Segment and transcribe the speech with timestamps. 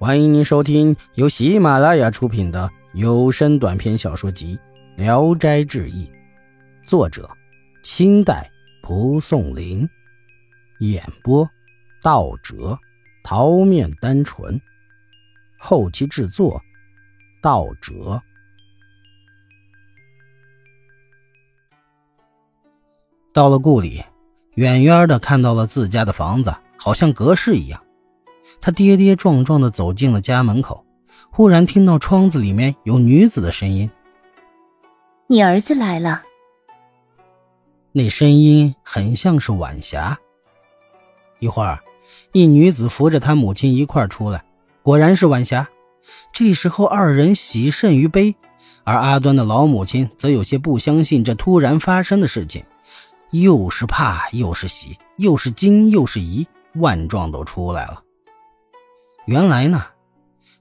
[0.00, 4.56] 欢迎您收听由喜马拉雅出品的有声短篇小说集
[4.96, 6.06] 《聊斋志异》，
[6.88, 7.28] 作者：
[7.82, 8.48] 清代
[8.80, 9.88] 蒲松龄，
[10.78, 11.50] 演播：
[12.00, 12.78] 道哲、
[13.24, 14.60] 桃面单纯，
[15.58, 16.62] 后期制作：
[17.42, 18.22] 道哲。
[23.32, 24.04] 到了故里，
[24.54, 27.82] 远远的看到了自家的房子，好像隔世一样。
[28.60, 30.84] 他跌跌撞撞地走进了家门口，
[31.30, 33.90] 忽然听到窗子里面有女子的声音
[35.28, 36.22] ：“你儿子来了。”
[37.92, 40.18] 那声音很像是晚霞。
[41.40, 41.80] 一会儿，
[42.32, 44.44] 一女子扶着他母亲一块出来，
[44.82, 45.68] 果然是晚霞。
[46.32, 48.34] 这时候，二人喜甚于悲，
[48.84, 52.64] 而阿端的老母亲则有些不相信这突然发生的事情，
[53.30, 58.02] 又是怕又是喜，又是惊又是疑，万状都出来了。
[59.28, 59.84] 原来呢，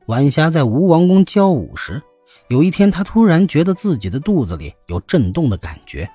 [0.07, 2.03] 晚霞在吴王宫教武时，
[2.49, 6.09] 有一天她突然觉得自己的肚子里有震动的感觉，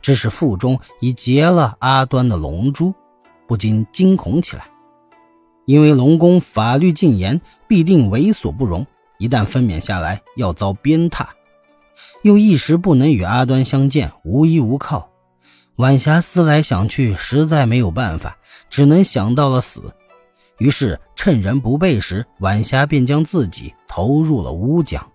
[0.00, 2.94] 这是腹中已结了阿端的龙珠，
[3.48, 4.68] 不禁惊恐起来。
[5.64, 8.86] 因为龙宫法律禁严，必定为所不容，
[9.18, 11.26] 一旦分娩下来要遭鞭挞。
[12.22, 15.10] 又一时不能与阿端相见，无依无靠，
[15.74, 18.38] 晚霞思来想去，实在没有办法，
[18.70, 19.92] 只能想到了死。
[20.58, 25.06] 于是趁人不备时，晚霞便将自己投入了乌江。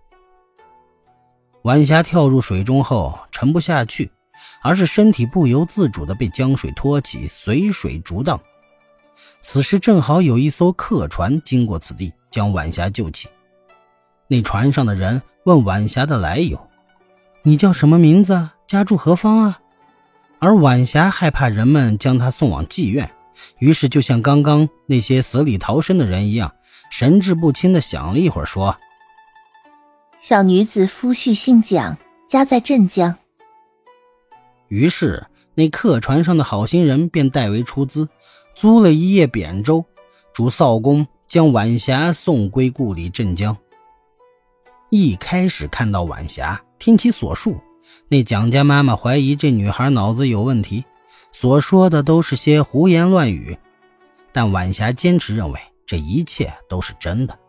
[1.63, 4.11] 晚霞跳入水中后沉不下去，
[4.61, 8.39] 而是身体不由自主地被江水托起，随水逐荡。
[9.41, 13.27] 此时正好有一艘客船经过此地，将晚霞救起。
[14.27, 16.69] 那船上的人问晚霞的来由
[17.43, 18.49] ：“你叫什么名字？
[18.67, 19.59] 家住何方啊？”
[20.39, 23.11] 而晚霞害怕人们将她送往妓院。
[23.59, 26.53] 于是，就像刚刚那些死里逃生的人一样，
[26.89, 28.77] 神志不清的想了一会儿，说
[30.19, 31.97] ：“小女子夫婿姓蒋，
[32.27, 33.15] 家在镇江。”
[34.69, 38.07] 于是，那客船上的好心人便代为出资，
[38.55, 39.83] 租了一叶扁舟，
[40.33, 43.55] 主扫工将晚霞送归故里镇江。
[44.89, 47.59] 一开始看到晚霞，听其所述，
[48.07, 50.83] 那蒋家妈妈怀疑这女孩脑子有问题。
[51.41, 53.57] 所说的都是些胡言乱语，
[54.31, 57.39] 但晚霞坚持认为这一切都是真的，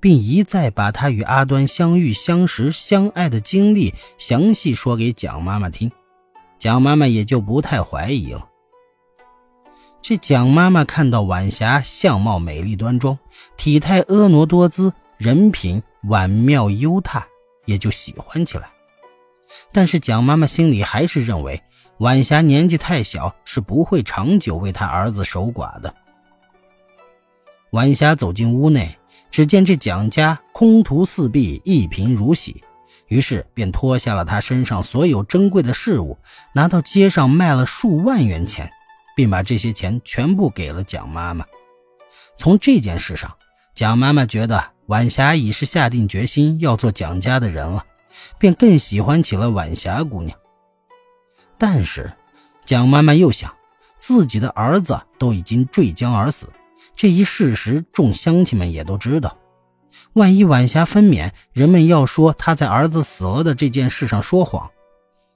[0.00, 5.92] 并一再把她与阿端相遇、相识、相爱的经历详细说给蒋妈妈听，
[6.58, 8.48] 蒋妈妈也就不太怀疑了。
[10.00, 13.18] 这蒋妈妈看到晚霞相貌美丽端庄，
[13.58, 17.26] 体态婀娜多姿，人品婉妙幽踏，
[17.66, 18.70] 也就喜欢起来。
[19.70, 21.62] 但是蒋妈妈心里还是认为。
[21.98, 25.94] 晚霞年纪太小，是不会长久为他儿子守寡的。
[27.70, 28.98] 晚霞走进屋内，
[29.30, 32.64] 只见这蒋家空徒四壁，一贫如洗，
[33.06, 36.18] 于是便脱下了他身上所有珍贵的事物，
[36.52, 38.72] 拿到街上卖了数万元钱，
[39.14, 41.46] 并把这些钱全部给了蒋妈妈。
[42.36, 43.36] 从这件事上，
[43.72, 47.84] 蒋妈妈觉得晚霞已是下定决心要做蒋家的人了，
[48.36, 50.36] 便更喜欢起了晚霞姑娘。
[51.58, 52.12] 但是，
[52.64, 53.52] 蒋妈妈又想，
[53.98, 56.48] 自己的儿子都已经坠江而死，
[56.96, 59.36] 这一事实众乡亲们也都知道。
[60.14, 64.70] 万一晚霞分娩，人们要说她在儿子死了的这件事上说谎，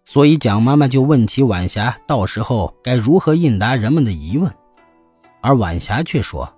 [0.04, 4.52] 所以蒋妈妈就问起晚霞，到时候该如何应答人们的疑问。
[5.40, 6.52] 而晚霞却说：“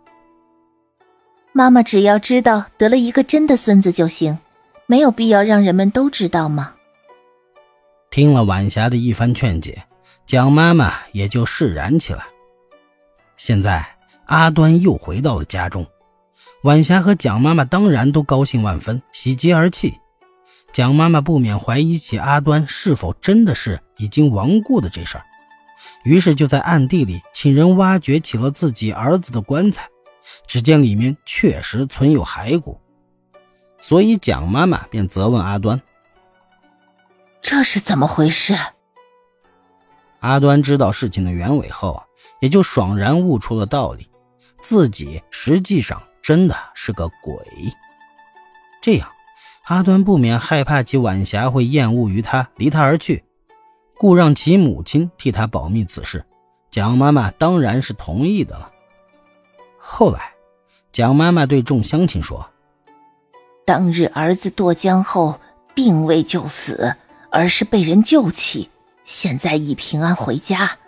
[1.52, 4.38] 妈妈只要知道得了一个真的孙子就行，
[4.86, 6.74] 没有必要让人们都知道吗？”
[8.10, 9.84] 听了晚霞的一番劝解，
[10.26, 12.24] 蒋妈妈也就释然起来。
[13.36, 13.86] 现在
[14.24, 15.86] 阿端又回到了家中，
[16.64, 19.94] 晚霞和蒋妈妈当然都高兴万分，喜极而泣。
[20.72, 25.24] 蒋妈妈不免怀疑起阿端是否真的是已经亡故的这事儿，
[26.02, 29.88] 于是就在暗地里请人挖掘起了自己儿子的棺材，
[30.48, 32.80] 只见里面确实存有骸骨，
[33.78, 35.80] 所以蒋妈妈便责问阿端。
[37.42, 38.54] 这是怎么回事？
[40.20, 42.02] 阿端知道事情的原委后，
[42.40, 44.10] 也就爽然悟出了道理，
[44.62, 47.34] 自己实际上真的是个鬼。
[48.82, 49.10] 这样，
[49.64, 53.24] 阿端不免害怕其晚霞会厌恶于他，离他而去，
[53.96, 56.24] 故让其母亲替他保密此事。
[56.70, 58.70] 蒋妈妈当然是同意的了。
[59.78, 60.34] 后来，
[60.92, 62.48] 蒋妈妈对众乡亲说
[63.66, 65.40] ：“当日儿子堕江后，
[65.74, 66.94] 并未就死。”
[67.30, 68.68] 而是被人救起，
[69.04, 70.78] 现在已平安回家。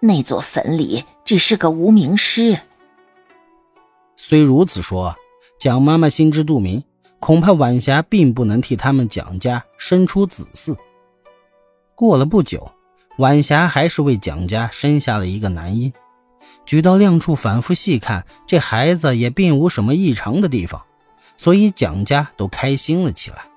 [0.00, 2.58] 那座坟里只是个无名尸。
[4.16, 5.14] 虽如此说，
[5.58, 6.82] 蒋妈妈心知肚明，
[7.18, 10.76] 恐怕晚霞并不能替他们蒋家生出子嗣。
[11.94, 12.72] 过了不久，
[13.18, 15.92] 晚霞还是为蒋家生下了一个男婴。
[16.64, 20.82] 举到亮处反复细看，这孩子也并无什么异常的地方，
[21.36, 23.49] 所以蒋家都开心了起来。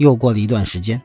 [0.00, 1.02] 又过了一段时间，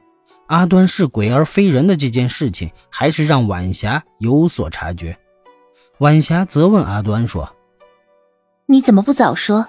[0.48, 5.18] 阿端是鬼而非人的这件事情，还是让晚霞有所察觉。
[5.98, 7.54] 晚霞责问阿端说
[8.66, 9.68] ：“你怎么不早说？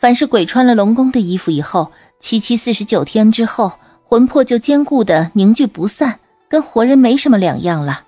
[0.00, 3.72] 凡是鬼穿了龙宫的衣服以后，七七四十九天之后，
[4.04, 6.18] 魂魄就坚固的凝聚不散，
[6.48, 8.02] 跟活人没什么两样了。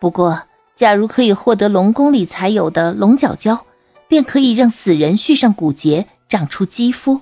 [0.00, 0.42] 不过……”
[0.76, 3.66] 假如可以获得龙宫里才有的龙角胶，
[4.08, 7.20] 便可以让死人续上骨节，长出肌肤。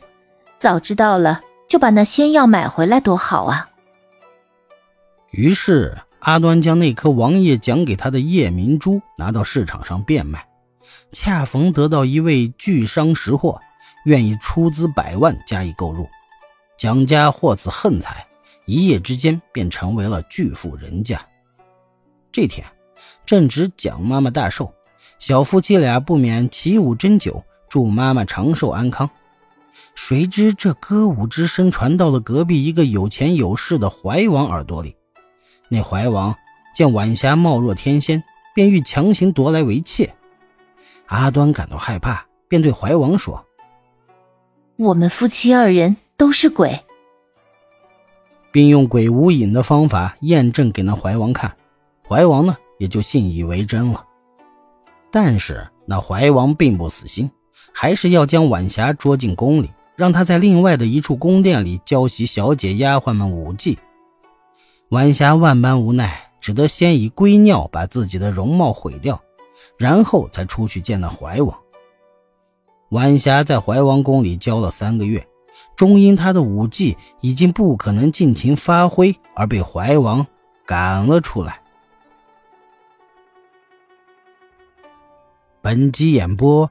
[0.59, 3.69] 早知道了，就把那仙药买回来多好啊！
[5.31, 10.49] 于是阿端将那颗王爷讲给他的夜明珠拿到市场上变卖，
[11.13, 13.61] 恰逢得到一位巨商识货，
[14.05, 16.09] 愿意出资百万加以购入。
[16.79, 18.27] 蒋家获此横财，
[18.65, 21.21] 一夜之间便成为了巨富人家。
[22.33, 22.65] 这天。
[23.25, 24.73] 正值蒋妈妈大寿，
[25.19, 29.09] 小夫妻俩不免起舞斟酒，祝妈妈长寿安康。
[29.95, 34.97] 谁知这歌舞之声传到了隔壁一个有钱有势的怀王耳朵里。
[35.69, 36.35] 那怀王
[36.75, 38.23] 见晚霞貌若天仙，
[38.55, 40.15] 便欲强行夺来为妾。
[41.07, 43.45] 阿端感到害怕，便对怀王说
[44.77, 46.79] ：“我们夫妻二人都是鬼。”
[48.53, 51.55] 并用鬼无影的方法验证给那怀王看。
[52.07, 52.57] 怀王呢？
[52.79, 54.07] 也就信以为真了，
[55.11, 57.29] 但是那怀王并不死心，
[57.73, 63.79] 还是要将晚霞捉进宫里，让她在另外的一处宫殿里教习小姐丫鬟们舞技。
[64.91, 69.21] 晚霞万般无奈，只得先以龟尿把自己的容貌毁掉，
[69.77, 71.59] 然后才出去见了怀王。
[72.91, 75.29] 晚霞在怀王宫里教了三个月，
[75.77, 80.27] 终因她的舞技已经不可能尽情发挥，而被怀王
[80.65, 81.61] 赶了出来。
[85.61, 86.71] 本集演播